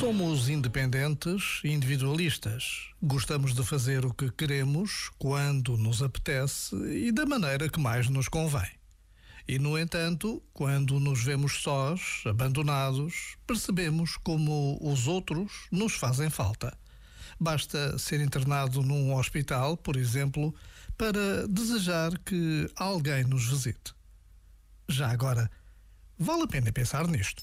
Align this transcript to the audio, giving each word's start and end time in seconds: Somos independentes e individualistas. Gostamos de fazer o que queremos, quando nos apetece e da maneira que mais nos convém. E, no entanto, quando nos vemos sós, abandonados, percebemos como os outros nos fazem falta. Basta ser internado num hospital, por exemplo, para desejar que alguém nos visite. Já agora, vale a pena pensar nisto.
Somos 0.00 0.48
independentes 0.48 1.60
e 1.62 1.68
individualistas. 1.68 2.88
Gostamos 3.02 3.54
de 3.54 3.62
fazer 3.62 4.06
o 4.06 4.14
que 4.14 4.30
queremos, 4.30 5.10
quando 5.18 5.76
nos 5.76 6.02
apetece 6.02 6.74
e 6.74 7.12
da 7.12 7.26
maneira 7.26 7.68
que 7.68 7.78
mais 7.78 8.08
nos 8.08 8.26
convém. 8.26 8.70
E, 9.46 9.58
no 9.58 9.78
entanto, 9.78 10.42
quando 10.54 10.98
nos 10.98 11.22
vemos 11.22 11.60
sós, 11.60 12.22
abandonados, 12.24 13.36
percebemos 13.46 14.16
como 14.16 14.78
os 14.80 15.06
outros 15.06 15.66
nos 15.70 15.92
fazem 15.92 16.30
falta. 16.30 16.74
Basta 17.38 17.98
ser 17.98 18.22
internado 18.22 18.82
num 18.82 19.14
hospital, 19.14 19.76
por 19.76 19.96
exemplo, 19.96 20.54
para 20.96 21.46
desejar 21.46 22.16
que 22.20 22.70
alguém 22.74 23.22
nos 23.24 23.50
visite. 23.50 23.92
Já 24.88 25.10
agora, 25.10 25.50
vale 26.18 26.44
a 26.44 26.48
pena 26.48 26.72
pensar 26.72 27.06
nisto. 27.06 27.42